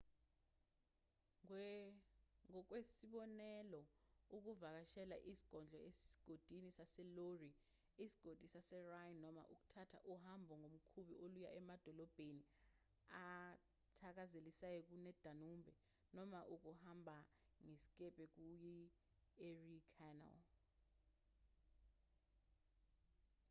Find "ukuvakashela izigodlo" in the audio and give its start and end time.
4.35-5.77